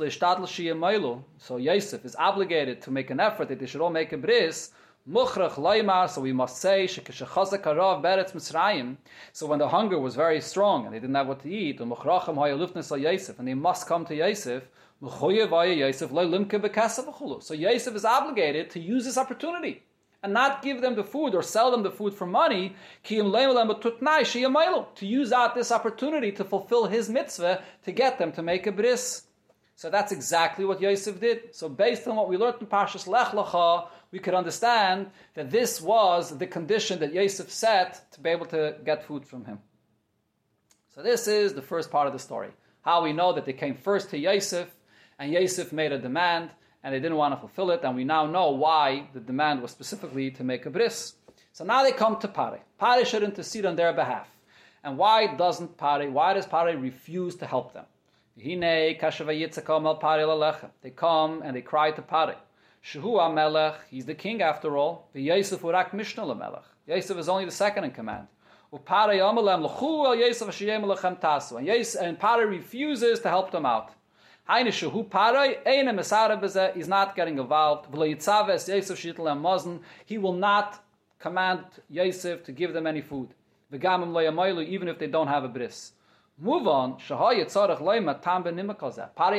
[1.39, 4.71] So Yosef is obligated to make an effort that they should all make a bris.
[5.09, 8.97] Muchrach loymar, so we must say, shekeshachazak harav beretz Mitzrayim.
[9.33, 11.91] So when the hunger was very strong and they didn't have what to eat, and
[11.91, 14.69] Yosef, and they must come to Yosef,
[15.03, 15.29] so
[17.55, 19.83] Yosef is obligated to use this opportunity
[20.23, 23.15] and not give them the food or sell them the food for money, to
[25.01, 29.25] use out this opportunity to fulfill his mitzvah to get them to make a bris.
[29.75, 31.55] So that's exactly what Yosef did.
[31.55, 35.83] So based on what we learned in Parshas Lech Lecha, we could understand that this
[35.83, 39.59] was the condition that Yosef set to be able to get food from him.
[40.95, 42.49] So this is the first part of the story.
[42.81, 44.75] How we know that they came first to Yosef,
[45.19, 46.51] and Yosef made a demand,
[46.83, 49.71] and they didn't want to fulfill it, and we now know why the demand was
[49.71, 51.15] specifically to make a bris.
[51.53, 52.61] So now they come to Pare.
[52.79, 54.29] Pare should intercede on their behalf.
[54.85, 57.87] And why doesn't Pare, why does Pare refuse to help them?
[58.37, 58.95] They
[60.95, 62.37] come and they cry to Pare.
[62.85, 65.09] Shehu Melech, he's the king after all.
[65.13, 66.63] The Yosef Urak Mishnah Melech.
[66.87, 68.29] Yosef is only the second in command.
[68.71, 68.85] And
[72.21, 73.96] Pare refuses to help them out.
[74.49, 74.83] He's
[76.89, 77.87] not getting involved.
[80.05, 80.85] He will not
[81.19, 83.35] command Yosef to give them any food.
[83.73, 85.93] Even if they don't have a bris.
[86.39, 86.99] Move on.
[86.99, 87.41] Pari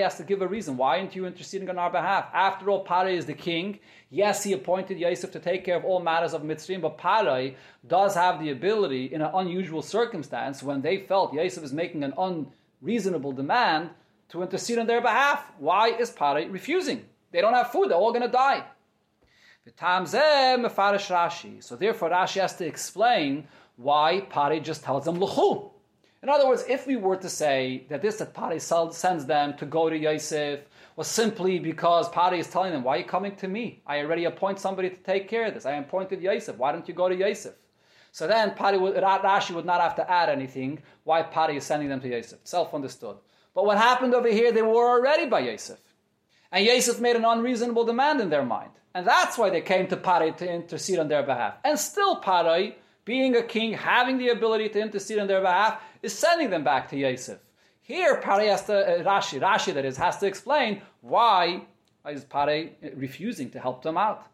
[0.01, 0.75] has to give a reason.
[0.77, 2.25] Why aren't you interceding on our behalf?
[2.33, 3.79] After all, Pari is the king.
[4.09, 7.55] Yes, he appointed Yosef to take care of all matters of Mitzrayim, but Pari
[7.87, 12.13] does have the ability, in an unusual circumstance, when they felt Yosef is making an
[12.17, 13.91] unreasonable demand,
[14.29, 15.51] to intercede on their behalf.
[15.57, 17.05] Why is Pari refusing?
[17.31, 17.89] They don't have food.
[17.89, 18.63] They're all going to die.
[21.09, 21.63] Rashi.
[21.63, 25.71] So therefore, Rashi has to explain why Pari just tells them, Luchu.
[26.23, 29.65] In other words, if we were to say that this that Pari sends them to
[29.65, 30.61] go to Yosef
[30.95, 33.83] was simply because Pari is telling them, why are you coming to me?
[33.85, 35.65] I already appoint somebody to take care of this.
[35.65, 36.57] I appointed Yosef.
[36.57, 37.53] Why don't you go to Yosef?
[38.11, 41.87] So then Pari would, Rashi would not have to add anything why Pari is sending
[41.87, 42.39] them to Yosef.
[42.43, 43.17] Self-understood.
[43.57, 45.79] But what happened over here, they were already by Yosef.
[46.51, 48.69] And Yosef made an unreasonable demand in their mind.
[48.93, 51.55] And that's why they came to Pari to intercede on their behalf.
[51.65, 56.13] And still Pari being a king, having the ability to intercede on their behalf, is
[56.13, 57.39] sending them back to Yosef.
[57.81, 61.63] Here, Pari has to, uh, Rashi, Rashi that is, has to explain why
[62.07, 64.27] is Pari refusing to help them out.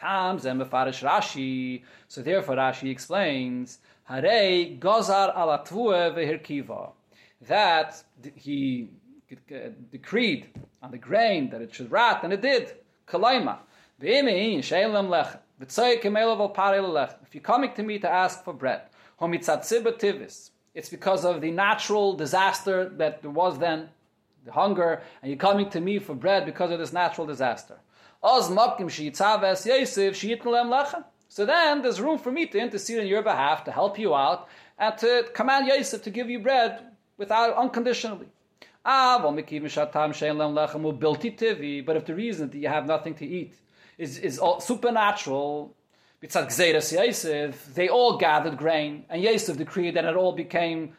[0.00, 1.84] Tam zemefarish Rashi.
[2.08, 6.90] So therefore, Rashi explains, Hare gozar alatvue vehirkiva.
[7.48, 8.02] That
[8.34, 8.90] he
[9.92, 10.48] decreed
[10.82, 12.76] on the grain that it should rot, and it did.
[13.06, 13.58] Kalaima.
[13.98, 14.70] If
[17.32, 18.82] you're coming to me to ask for bread,
[20.74, 23.88] it's because of the natural disaster that there was then,
[24.44, 27.78] the hunger, and you're coming to me for bread because of this natural disaster.
[28.22, 28.54] So
[31.44, 34.98] then there's room for me to intercede on your behalf, to help you out, and
[34.98, 38.28] to command Yosef to give you bread without unconditionally.
[38.84, 39.18] Ah.
[39.20, 39.34] But
[41.96, 43.54] if the reason that you have nothing to eat
[43.98, 45.74] is, is all supernatural.
[47.74, 50.92] They all gathered grain, and Yosef decreed that it all became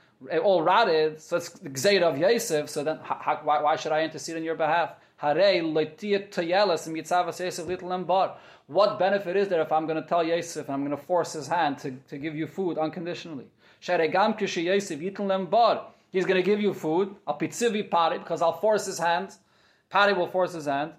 [0.43, 1.21] all rotted.
[1.21, 2.69] So it's the Gzeir of Yosef.
[2.69, 4.91] So then, how, why, why, should I intercede on your behalf?
[8.67, 11.33] What benefit is there if I'm going to tell Yosef and I'm going to force
[11.33, 13.47] his hand to, to give you food unconditionally?
[16.11, 17.15] He's going to give you food.
[17.25, 19.35] I'll pitzivi pari because I'll force his hand.
[19.89, 20.93] Pari will force his hand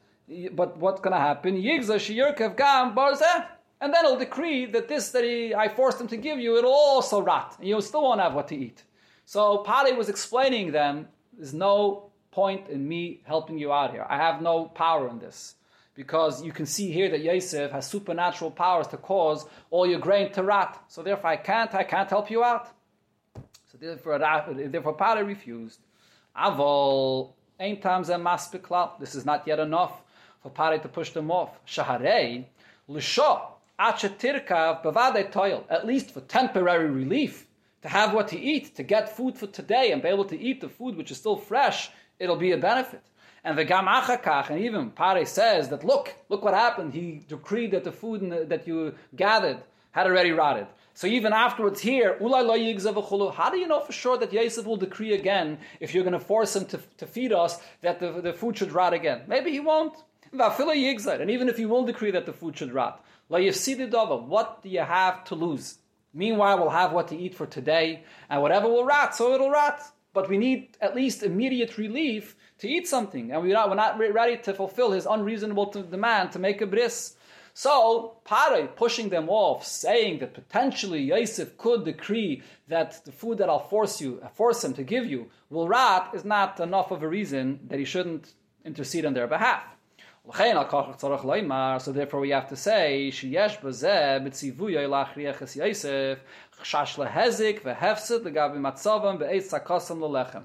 [0.53, 1.57] but what's going to happen?
[1.57, 3.47] Yigza shiyurkev gam barzeh.
[3.81, 6.73] And then he'll decree that this that he, I forced him to give you, it'll
[6.73, 7.57] also rot.
[7.59, 8.83] And you still won't have what to eat.
[9.25, 14.05] So Pari was explaining them, there's no point in me helping you out here.
[14.09, 15.55] I have no power in this.
[15.95, 20.33] Because you can see here that Yosef has supernatural powers to cause all your grain
[20.33, 20.85] to rot.
[20.89, 22.69] So therefore I can't, I can't help you out.
[23.81, 25.81] Therefore, therefore Pari refused.
[26.37, 30.03] Avol, ein times a This is not yet enough
[30.43, 31.65] for Pari to push them off.
[31.67, 32.45] Shaharei,
[32.89, 33.43] Lisha,
[33.79, 37.47] Achetirkav, Bavade Toil, at least for temporary relief,
[37.83, 40.61] to have what to eat, to get food for today and be able to eat
[40.61, 43.03] the food which is still fresh, it'll be a benefit.
[43.45, 46.93] And the Gam Achakach, and even Pare says that look, look what happened.
[46.93, 49.59] He decreed that the food that you gathered
[49.93, 50.67] had already rotted.
[50.99, 55.59] So even afterwards here, how do you know for sure that Yosef will decree again
[55.79, 58.73] if you're going to force him to, to feed us that the, the food should
[58.73, 59.21] rot again?
[59.29, 59.97] Maybe he won't.
[60.33, 65.23] And even if he will decree that the food should rot, what do you have
[65.27, 65.79] to lose?
[66.15, 69.81] Meanwhile, we'll have what to eat for today, and whatever will rot, so it'll rot.
[70.13, 74.01] But we need at least immediate relief to eat something, and we're not, we're not
[74.01, 77.15] ready to fulfill his unreasonable demand to make a bris.
[77.61, 83.49] So, Pare pushing them off, saying that potentially Yosef could decree that the food that
[83.49, 87.03] I'll force you, uh, force him to give you, will rot, is not enough of
[87.03, 88.33] a reason that he shouldn't
[88.65, 89.65] intercede on their behalf.
[90.33, 96.21] So therefore we have to say, sheyesh bazeh b'tzivuya lachriach es Yosef,
[96.63, 100.45] chash lehezik vehefset legavi matzavam ve'etz sakosam lelechem.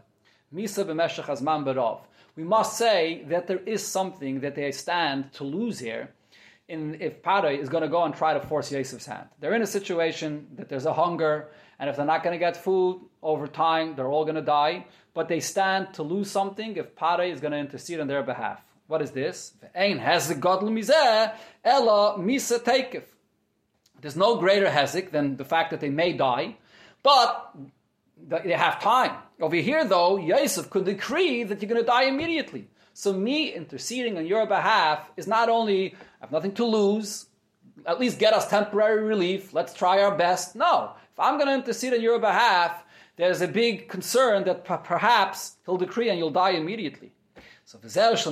[0.52, 1.99] Misa b'meshach azman berov.
[2.36, 6.10] We must say that there is something that they stand to lose here
[6.67, 9.28] in, if Pare is going to go and try to force Yosef's hand.
[9.39, 11.49] They're in a situation that there's a hunger,
[11.80, 14.86] and if they're not going to get food, over time, they're all going to die,
[15.13, 18.62] but they stand to lose something if Pare is going to intercede on their behalf.
[18.88, 19.54] What is this?
[24.02, 26.58] There's no greater hezek than the fact that they may die,
[27.02, 27.56] but
[28.28, 29.15] they have time.
[29.39, 32.67] Over here, though, Yosef could decree that you're going to die immediately.
[32.93, 37.25] So me interceding on your behalf is not only I have nothing to lose,
[37.86, 39.53] at least get us temporary relief.
[39.53, 40.56] Let's try our best.
[40.56, 42.84] No, if I'm going to intercede on your behalf,
[43.15, 47.12] there's a big concern that perhaps he'll decree and you'll die immediately.
[47.65, 48.25] So Rashi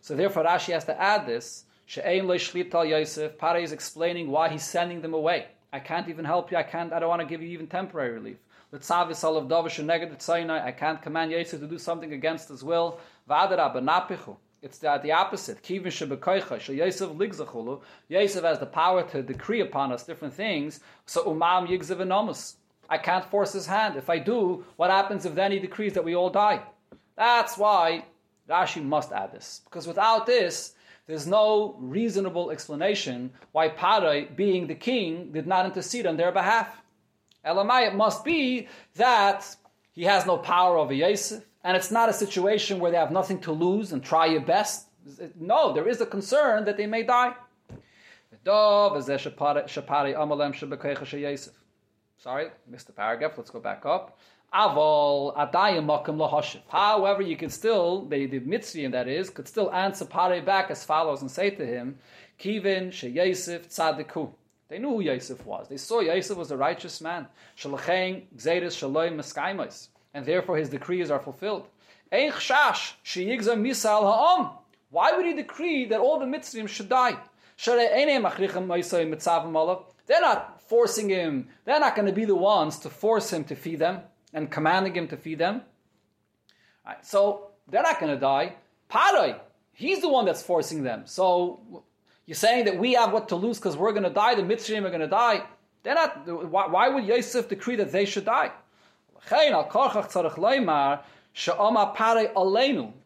[0.00, 1.64] So therefore Rashi has to add this.
[1.86, 3.38] She'ein shlita Yosef.
[3.38, 5.46] Paray is explaining why he's sending them away.
[5.72, 6.56] I can't even help you.
[6.56, 6.92] I can't.
[6.92, 8.38] I don't want to give you even temporary relief.
[8.76, 13.00] I can't command Yosef to do something against his will.
[13.28, 14.36] Vadara benapichu.
[14.62, 15.68] It's the, the opposite.
[15.68, 16.08] Yosef
[18.42, 20.80] has the power to decree upon us different things.
[21.04, 22.54] So umam yigzav
[22.88, 23.96] I can't force his hand.
[23.96, 26.62] If I do, what happens if then he decrees that we all die?
[27.16, 28.04] That's why
[28.48, 29.62] Rashi must add this.
[29.64, 30.74] Because without this,
[31.06, 36.82] there's no reasonable explanation why Parai, being the king, did not intercede on their behalf.
[37.46, 39.56] Elamai, it must be that
[39.92, 43.40] he has no power over Yosef, and it's not a situation where they have nothing
[43.40, 44.88] to lose and try your best.
[45.38, 47.34] No, there is a concern that they may die.
[52.18, 53.32] Sorry, missed the paragraph.
[53.36, 54.18] Let's go back up.
[54.52, 55.34] Aval.
[56.68, 60.84] However, you can still, the, the Mitzrayim that is, could still answer Pare back as
[60.84, 61.98] follows and say to him,
[62.38, 64.32] Kivin sheyesif tzadiku.
[64.68, 65.68] They knew who Yosef was.
[65.68, 67.28] They saw Yosef was a righteous man.
[67.56, 69.88] Meskaimos.
[70.12, 71.68] And therefore his decrees are fulfilled.
[72.12, 74.50] Misal ha'am.
[74.90, 77.16] Why would he decree that all the Mitzrayim should die?
[80.06, 81.48] They're not forcing him.
[81.64, 84.00] They're not going to be the ones to force him to feed them
[84.32, 85.62] and commanding him to feed them.
[86.84, 88.54] Right, so they're not going to die.
[88.90, 89.38] Paroi,
[89.72, 91.02] he's the one that's forcing them.
[91.06, 91.82] So
[92.26, 94.84] you're saying that we have what to lose because we're going to die, the Mitzrayim
[94.84, 95.42] are going to die.
[95.82, 98.50] They're not, why, why would Yosef decree that they should die?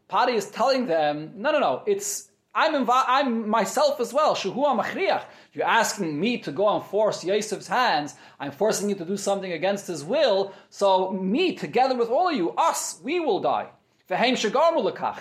[0.08, 4.36] Pari is telling them, no, no, no, it's I'm I'm myself as well.
[4.42, 8.16] You're asking me to go and force Yosef's hands.
[8.40, 10.52] I'm forcing you to do something against his will.
[10.68, 13.68] So me, together with all of you, us, we will die.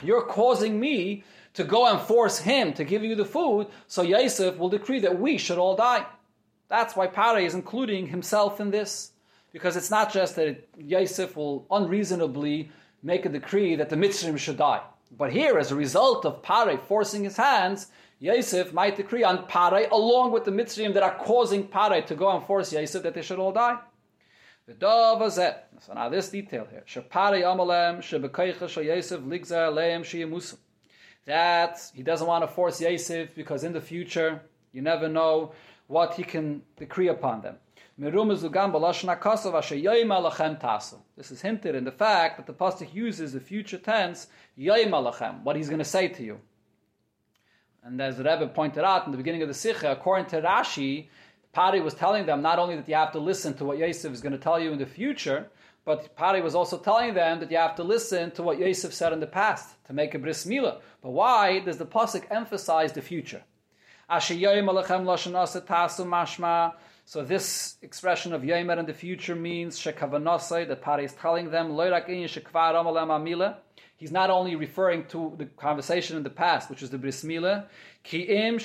[0.03, 1.23] You're causing me
[1.53, 5.19] to go and force him to give you the food, so Yosef will decree that
[5.19, 6.05] we should all die.
[6.67, 9.11] That's why Pare is including himself in this.
[9.51, 12.71] Because it's not just that Yosef will unreasonably
[13.01, 14.81] make a decree that the Mitzrayim should die.
[15.17, 17.87] But here, as a result of Pare forcing his hands,
[18.19, 22.29] Yosef might decree on Pare along with the Mitzrayim that are causing Pare to go
[22.29, 23.79] and force Yosef that they should all die.
[24.69, 25.55] The Davazet.
[25.79, 26.83] So now this detail here.
[26.85, 28.03] Shapare amalem
[29.73, 30.57] leim.
[31.25, 35.53] That he doesn't want to force Yosef because in the future you never know
[35.87, 37.55] what he can decree upon them.
[37.97, 38.13] This
[41.31, 45.79] is hinted in the fact that the pasuk uses the future tense what he's going
[45.79, 46.39] to say to you.
[47.83, 51.07] And as the Rebbe pointed out in the beginning of the Sikha, according to Rashi,
[51.51, 54.21] Pari was telling them not only that you have to listen to what Yosef is
[54.21, 55.47] going to tell you in the future,
[55.83, 59.13] but Pari was also telling them that you have to listen to what Yosef said
[59.13, 60.79] in the past to make a bris milah.
[61.01, 63.43] But why does the pasuk emphasize the future?
[67.05, 71.75] So this expression of Yomer in the future means shekavanasai that Pari is telling them
[73.97, 77.65] He's not only referring to the conversation in the past, which is the bris milah.
[78.03, 78.63] He's telling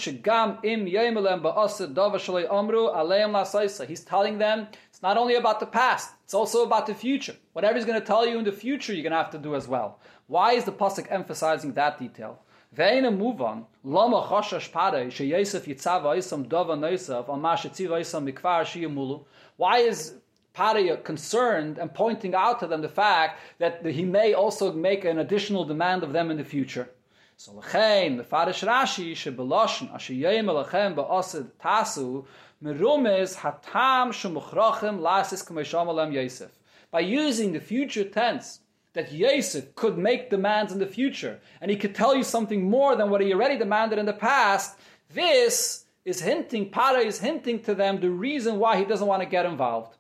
[4.39, 7.37] them it's not only about the past; it's also about the future.
[7.53, 9.55] Whatever he's going to tell you in the future, you're going to have to do
[9.55, 9.99] as well.
[10.29, 12.41] Why is the pasuk emphasizing that detail?
[12.75, 13.67] Ve'ena move on.
[13.83, 19.25] Lama chashash pare she Yosef yitzava isam dava noisav al ma shetziva isam mikvar.
[19.57, 20.15] Why is
[20.55, 25.19] Pare concerned and pointing out to them the fact that he may also make an
[25.19, 26.89] additional demand of them in the future?
[27.37, 32.25] So lechein the Farish Rashi shebeloshen asher yom lechem ba'asid tasu
[32.63, 36.53] merumes hatam shemuchrachim lasis k'meishamalem Yosef.
[36.93, 38.61] By using the future tense
[38.93, 42.95] that Yosef could make demands in the future, and he could tell you something more
[42.95, 44.79] than what he already demanded in the past,
[45.13, 49.29] this is hinting, Para is hinting to them the reason why he doesn't want to
[49.29, 49.97] get involved.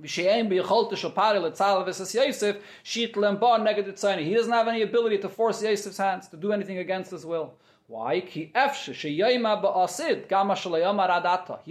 [0.00, 0.52] He doesn't
[4.52, 7.54] have any ability to force Yosef's hands to do anything against his will.
[7.88, 8.20] Why?
[8.20, 8.52] He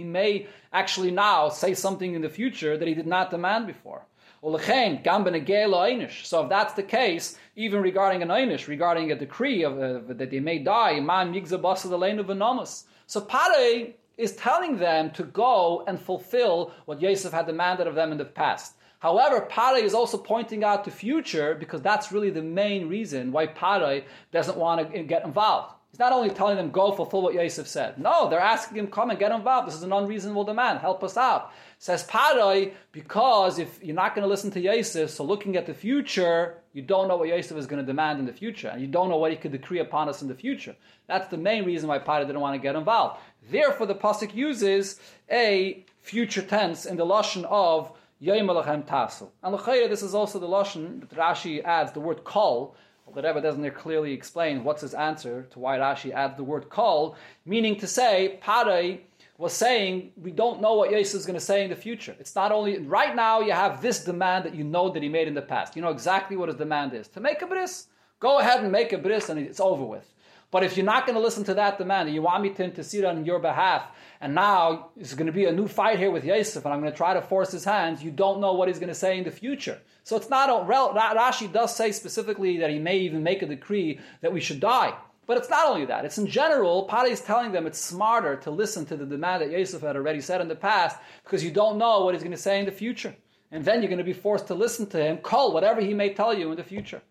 [0.04, 4.04] may actually now say something in the future that he did not demand before.
[4.42, 10.30] So if that's the case, even regarding an einish, regarding a decree of, uh, that
[10.30, 12.84] they may die, man yigzabasa the lane of anomas.
[13.06, 18.12] so Pare is telling them to go and fulfill what Yosef had demanded of them
[18.12, 18.74] in the past.
[18.98, 23.46] However, Pare is also pointing out the future because that's really the main reason why
[23.46, 24.02] Pare
[24.32, 25.74] doesn't want to get involved.
[25.90, 27.98] He's not only telling them, go fulfill what Yosef said.
[27.98, 29.68] No, they're asking him, come and get involved.
[29.68, 30.80] This is an unreasonable demand.
[30.80, 31.52] Help us out.
[31.78, 35.72] Says Parai, because if you're not going to listen to Yosef, so looking at the
[35.72, 38.86] future, you don't know what Yosef is going to demand in the future, and you
[38.86, 40.76] don't know what he could decree upon us in the future.
[41.06, 43.20] That's the main reason why Parai didn't want to get involved.
[43.50, 49.28] Therefore, the pasuk uses a future tense in the lashon of Alachem Tasu.
[49.42, 49.54] And
[49.90, 52.76] this is also the lashon that Rashi adds the word kol,
[53.14, 57.16] the Rebbe doesn't clearly explain what's his answer to why Rashi adds the word kol,
[57.44, 59.00] meaning to say, Parai
[59.38, 62.16] was saying, we don't know what Yosef is going to say in the future.
[62.18, 65.28] It's not only, right now you have this demand that you know that he made
[65.28, 65.76] in the past.
[65.76, 67.06] You know exactly what his demand is.
[67.08, 67.86] To make a bris,
[68.18, 70.12] go ahead and make a bris and it's over with.
[70.50, 72.64] But if you're not going to listen to that demand and you want me to
[72.64, 73.82] intercede on your behalf,
[74.20, 76.90] and now it's going to be a new fight here with Yosef, and I'm going
[76.90, 79.24] to try to force his hands, you don't know what he's going to say in
[79.24, 79.78] the future.
[80.04, 84.00] So it's not, a, Rashi does say specifically that he may even make a decree
[84.22, 84.94] that we should die.
[85.26, 86.06] But it's not only that.
[86.06, 89.50] It's in general, Pari is telling them it's smarter to listen to the demand that
[89.50, 92.38] Yosef had already said in the past because you don't know what he's going to
[92.38, 93.14] say in the future.
[93.50, 96.14] And then you're going to be forced to listen to him, call whatever he may
[96.14, 97.02] tell you in the future.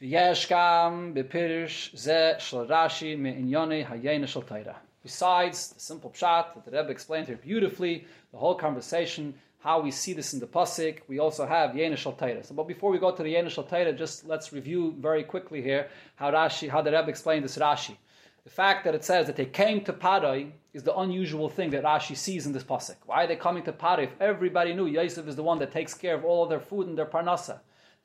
[0.00, 0.78] Besides
[5.68, 10.14] the simple pshat that the Rebbe explained here beautifully, the whole conversation how we see
[10.14, 11.00] this in the pasuk.
[11.06, 14.26] We also have Yena Shal So, but before we go to the Yena Shal just
[14.26, 17.94] let's review very quickly here how Rashi, how the Rebbe explained this Rashi.
[18.44, 21.84] The fact that it says that they came to Parai is the unusual thing that
[21.84, 22.96] Rashi sees in this pasuk.
[23.04, 24.04] Why are they coming to Parai?
[24.04, 26.86] If everybody knew Yosef is the one that takes care of all of their food
[26.86, 27.60] and their parnasa.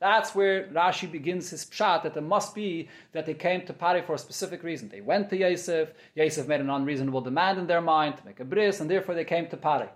[0.05, 4.03] That's where Rashi begins his pshat that it must be that they came to Pari
[4.03, 4.87] for a specific reason.
[4.87, 8.45] They went to Yosef, Yosef made an unreasonable demand in their mind to make a
[8.45, 9.89] bris, and therefore they came to Pari.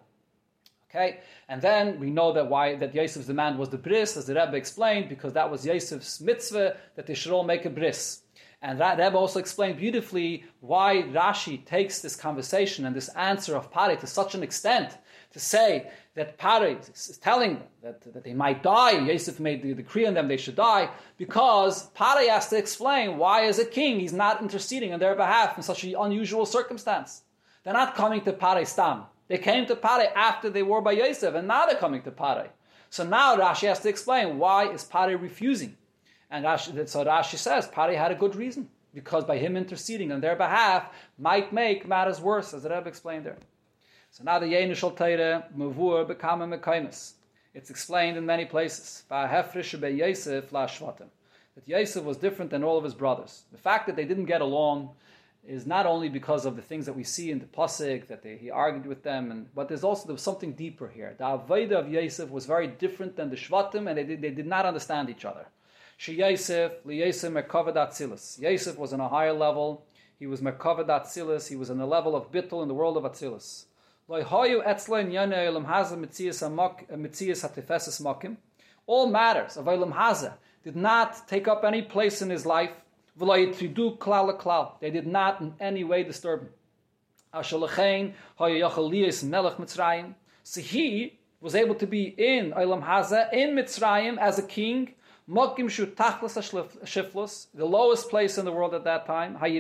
[0.90, 4.34] Okay, and then we know that why that Yosef's demand was the bris, as the
[4.34, 8.24] Rebbe explained, because that was Yosef's mitzvah that they should all make a bris.
[8.64, 13.70] And that Rebbe also explained beautifully why Rashi takes this conversation and this answer of
[13.70, 14.98] Pari to such an extent
[15.34, 19.00] to say that Pari is telling them that, that they might die.
[19.00, 23.46] Yosef made the decree on them they should die because Pari has to explain why,
[23.46, 27.22] as a king, he's not interceding on their behalf in such an unusual circumstance.
[27.64, 29.04] They're not coming to Pari Stam.
[29.30, 32.50] They came to Pare after they were by Yosef, and now they're coming to Pare.
[32.90, 35.78] So now Rashi has to explain why is Pare refusing.
[36.30, 40.20] And Rashi, so Rashi says Pare had a good reason, because by him interceding on
[40.20, 43.38] their behalf might make matters worse, as the Rebbe explained there.
[44.12, 47.14] So now the Yenushal Teire Mavur a Mekaimus.
[47.54, 49.04] It's explained in many places.
[49.10, 49.78] That
[51.66, 53.44] Yosef was different than all of his brothers.
[53.52, 54.92] The fact that they didn't get along,
[55.48, 58.36] is not only because of the things that we see in the pasuk that they,
[58.36, 61.16] he argued with them, and but there's also there something deeper here.
[61.18, 64.48] The avodah of Yosef was very different than the shvatim, and they did, they did
[64.48, 65.48] not understand each other.
[65.98, 68.40] She Yosef, Yosef merkavad atzilus.
[68.40, 69.86] Yosef was on a higher level.
[70.18, 71.48] He was merkavad atzilus.
[71.48, 73.66] He was on the level of bittul in the world of atzilus.
[74.12, 74.24] Eh,
[78.88, 80.34] All matters of Olam Haza
[80.64, 82.72] did not take up any place in his life.
[83.20, 86.50] They did not in any way disturb him.
[90.44, 94.96] So he was able to be in Olam Haza, in Mitzrayim, as a king,
[95.30, 96.36] Mokim Shu Tachlas
[96.86, 99.56] Shiflus, the lowest place in the world at that time, and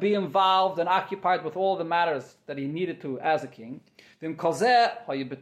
[0.00, 3.82] be involved and occupied with all the matters that he needed to as a king.
[4.22, 5.36] At the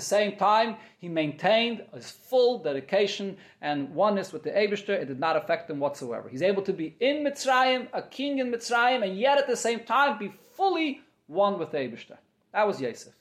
[0.00, 4.90] same time, he maintained his full dedication and oneness with the Abishter.
[4.90, 6.28] It did not affect him whatsoever.
[6.28, 9.80] He's able to be in Mitzrayim, a king in Mitzrayim, and yet at the same
[9.80, 12.18] time be fully one with the Abishter.
[12.52, 13.14] That was Yosef.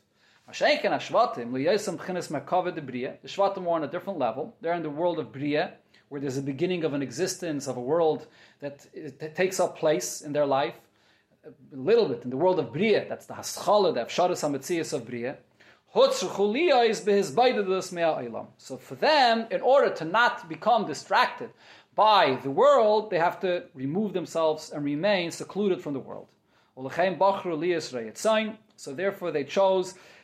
[0.47, 0.53] The
[3.27, 4.55] Shvatim were on a different level.
[4.61, 5.73] They're in the world of Bria,
[6.07, 8.27] where there's a beginning of an existence of a world
[8.61, 8.85] that,
[9.19, 10.75] that takes up place in their life.
[11.45, 15.05] A little bit in the world of Bria, that's the Haschala, the Afsharas HaMetzias of
[15.05, 15.37] Bria.
[18.57, 21.49] So for them, in order to not become distracted
[21.95, 26.27] by the world, they have to remove themselves and remain secluded from the world.
[28.75, 29.95] So therefore they chose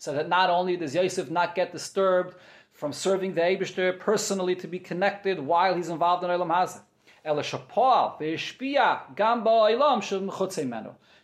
[0.00, 2.34] So that not only does Yosef not get disturbed
[2.72, 6.80] from serving the Eibishter personally to be connected while he's involved in Olam Hazeh.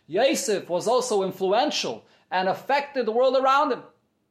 [0.05, 3.81] Yosef was also influential and affected the world around him.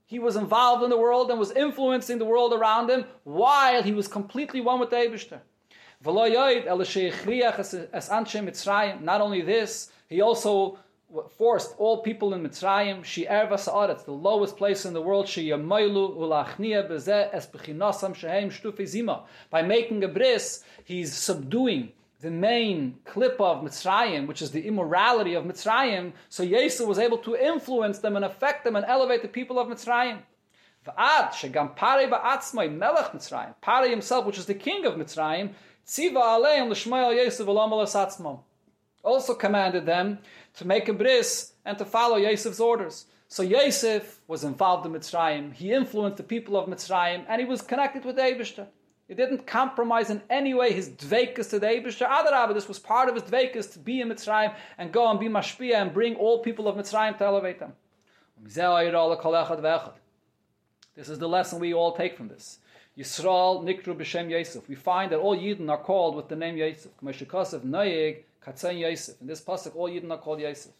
[0.04, 3.92] He was involved in the world and was influencing the world around him while he
[3.92, 5.40] was completely one with the Eibishter.
[9.02, 10.78] Not only this, he also
[11.38, 16.88] forced all people in Mitzrayim, Shi'er Vasa'aretz, the lowest place in the world, Shi'yamaylu ulachnia
[16.88, 19.24] bezeh es bechinasam shehem shtufe zima.
[19.50, 25.34] By making a bris, he's subduing the main clip of Mitzrayim, which is the immorality
[25.34, 29.28] of Mitzrayim, so Yisrael was able to influence them and affect them and elevate the
[29.28, 30.18] people of Mitzrayim.
[30.86, 35.52] V'ad shegam Pare ba'atzmai melech Mitzrayim, Pare himself, which is the king of Mitzrayim,
[35.86, 38.40] tziva aleim l'shmayel v'lam atzmam,
[39.04, 40.18] also commanded them
[40.56, 43.06] to make a bris and to follow Yosef's orders.
[43.28, 47.62] So Yosef was involved in Mitzrayim, he influenced the people of Mitzrayim, and he was
[47.62, 48.66] connected with Abishter.
[49.08, 52.08] He didn't compromise in any way his dveikus to the Eibishter.
[52.08, 55.28] Adarabah, this was part of his dveikus to be in Mitzrayim and go and be
[55.28, 57.72] mashpia and bring all people of Mitzrayim to elevate them.
[58.42, 58.56] This
[61.08, 62.58] is the lesson we all take from this.
[62.98, 64.68] Yisrael nikru b'shem Yosef.
[64.68, 66.90] We find that all Yidden are called with the name Yosef.
[66.96, 69.20] K'meshikasev noyeg katzen Yosef.
[69.20, 70.72] In this pasuk, all Yidden are called Yosef.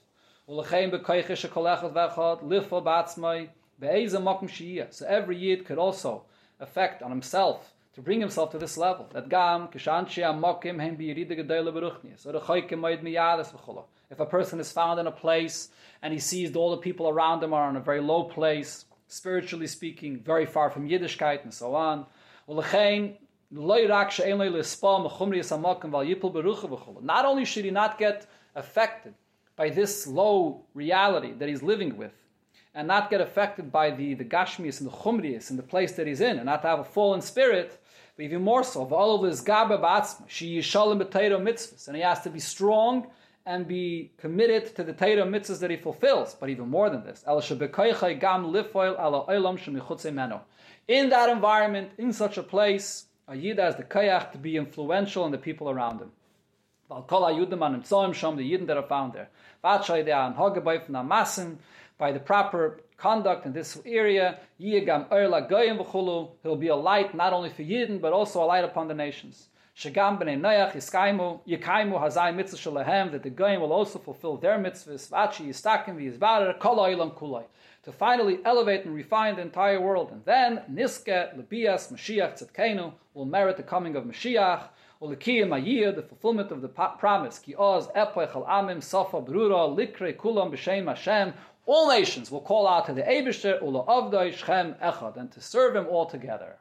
[0.48, 3.48] Ulechein b'koichish kolechad v'echad lifo b'atzmai
[3.80, 4.92] be'ezem makom shiyah.
[4.92, 6.24] So every Yid could also
[6.60, 9.08] affect on himself to bring himself to this level.
[9.12, 13.84] That gam kishanchi amokim hem biyiride gedele beruchnias or the chaykim moed miyades v'chola.
[14.10, 15.70] If a person is found in a place
[16.02, 19.66] and he sees all the people around him are in a very low place, spiritually
[19.66, 22.06] speaking, very far from Yiddishkeit and so on.
[23.50, 23.80] Not
[27.24, 29.14] only should he not get affected
[29.54, 32.12] by this low reality that he's living with,
[32.74, 36.06] and not get affected by the, the gashmias and the chumrias in the place that
[36.06, 37.80] he's in, and not have a fallen spirit,
[38.16, 41.96] but even more so, of all of this gabe ba'atzma, she yishalim b'teiro mitzvahs, and
[41.96, 43.06] he has to be strong
[43.46, 46.34] and be committed to the Torah mitzvahs that he fulfills.
[46.34, 47.22] But even more than this,
[50.88, 55.26] in that environment, in such a place, a yid has the kayach to be influential
[55.26, 56.10] in the people around him.
[56.88, 59.28] The yidden that are found there
[61.98, 67.14] by the proper conduct in this area, Yigam Erla Goyim v'chulu, he'll be a light
[67.14, 69.48] not only for Yidden, but also a light upon the nations.
[69.76, 74.58] Shagam b'nei Noach yiskaimu, yikaimu hazai mitzvah shalahem, that the Goyim will also fulfill their
[74.58, 75.10] mitzvahs,
[77.86, 80.10] to finally elevate and refine the entire world.
[80.10, 84.64] And then, niske, lebias, Mashiach tzedkenu, will merit the coming of Mashiach,
[85.00, 90.88] Ulikiyim the fulfillment of the promise, ki oz epoich amim, sofa brura, likre kulam b'shem
[90.88, 91.32] Hashem,
[91.66, 95.76] all nations will call out to the Eibishter, Ula Avdai Shem Echad, and to serve
[95.76, 96.56] him all together.